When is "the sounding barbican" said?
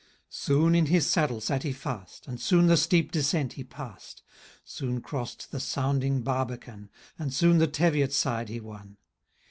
5.51-6.89